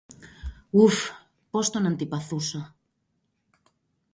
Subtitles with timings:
[0.71, 1.09] Ουφ!
[1.49, 2.75] Πώς τον αντιπαθούσα.